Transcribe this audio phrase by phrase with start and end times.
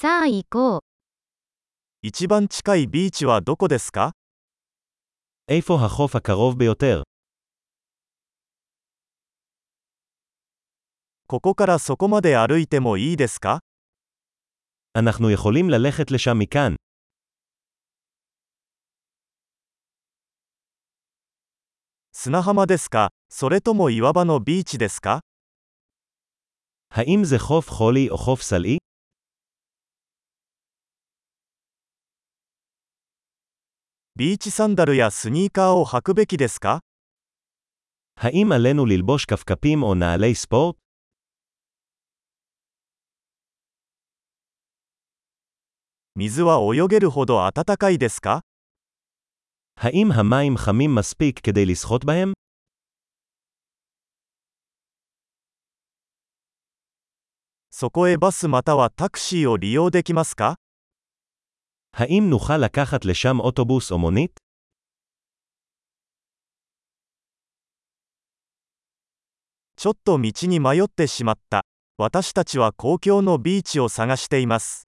[0.00, 0.81] さあ行こう。
[2.01, 4.13] 一番近いビーチはどこですか
[5.47, 7.03] איפה החוף הקרוב ביותר?
[11.27, 13.59] ここからそこまで歩いてもいいですか
[14.95, 16.75] אנחנו יכולים ללכת לשם מכאן.
[22.13, 25.19] 砂浜ですかそれとも岩場のビーチですか
[26.89, 28.77] האם זה חוף חולי או חוף סלעי?
[34.18, 36.80] ビーチサンダルやスニーカーを履くべきですか
[38.16, 40.76] האם עלינו ללבוש כפכפים או נעלי ספורט?
[46.14, 48.40] 水は泳げるほど暖かいですか
[49.76, 52.32] האם המים חמים מספיק כדי לשחות בהם?
[57.70, 60.56] そこへバスまたはタクシーを利用できますか
[61.96, 64.40] האם נוכל לקחת לשם אוטובוס או מונית?
[69.78, 71.66] ちょっと道に迷ってしまった。
[71.98, 74.86] 私たちは公共のビーチを探しています。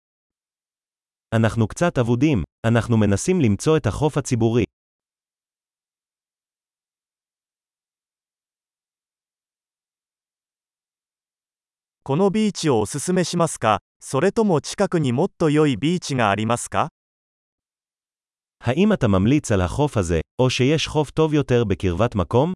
[1.35, 4.65] אנחנו קצת אבודים, אנחנו מנסים למצוא את החוף הציבורי.
[12.03, 16.89] このビーチをおすすめしますかそれとも近くにもっと良いビーチがありますか
[18.65, 22.53] האם אתה ממליץ על החוף הזה, או שיש חוף טוב יותר בקרבת מקום?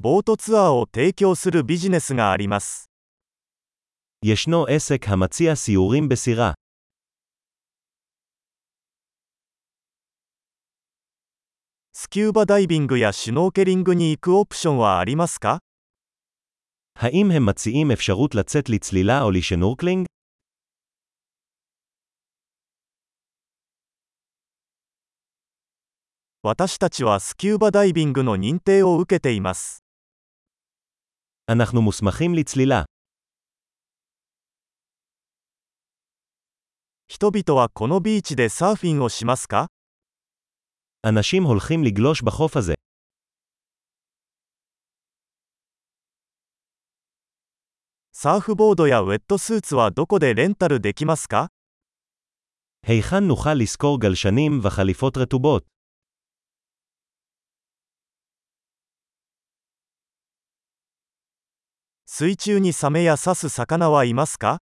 [0.00, 2.88] ボートツアーを提供するビジネスがあります。
[4.24, 6.52] ישנו עסק המציע סיורים בסירה.
[12.06, 15.60] スキューバダイビングやシュノーケリングに行くオプションはありますか
[16.94, 20.06] האם הם מציעים אפשרות לצאת לצלילה או לשנורקלינג?
[26.42, 29.84] 私たちはスキューバダイビングの認定を受けています。
[31.46, 32.84] אנחנו מוסמכים לצלילה.
[37.06, 39.68] 人々はこのビーチでサーフィンをしますか
[41.06, 42.74] אנשים הולכים לגלוש בחוף הזה.
[48.12, 51.48] サーフボードやウェットスーツはどこでレンタルできますか
[52.86, 55.64] היכן נוכל לשכור גלשנים וחליפות רטובות?
[62.06, 64.58] 水中にサメや刺す魚はいますか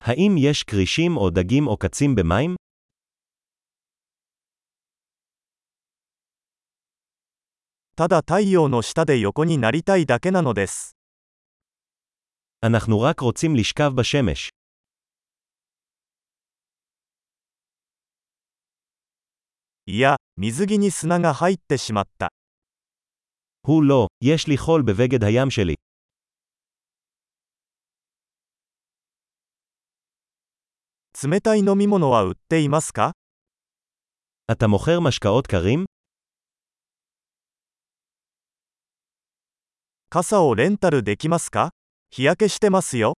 [0.00, 2.56] האם יש כרישים או דגים או קצים במים?
[7.96, 10.96] ただ太陽の下で横になりたいだけなのです。
[12.62, 14.50] אנחנו רק רוצים לשכב בשמש.
[19.86, 22.28] いや、水着に砂が入ってしまった。
[23.62, 25.74] הוא לא, יש לי חול בבגד הים שלי.
[31.20, 33.12] 冷たい飲み物は売っていますか
[34.52, 35.84] אתה מוכר משקאות קרים?
[40.12, 41.70] 傘をレンタルできますか
[42.10, 43.14] 日焼けしてますよ。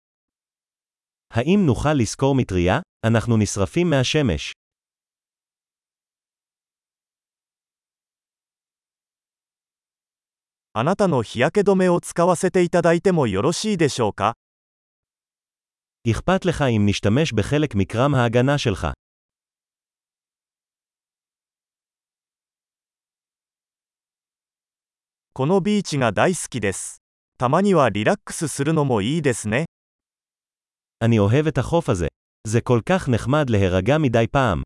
[1.31, 2.81] האם נוכל לשכור מטריה?
[3.07, 4.53] אנחנו נשרפים מהשמש.
[10.73, 14.35] あなたの日焼け止めを使わせていただいてもよろしいでしょうか
[16.11, 18.89] אכפת לך אם נשתמש בחלק מקרם ההגנה שלך.
[25.41, 27.01] このビーチが大好きです。
[27.39, 29.65] たまにはリラックスするのもいいですね。
[31.01, 32.09] אני אוהב את החוף הזה.
[32.47, 34.63] זה כל כך נחמד להירגע מדי פעם.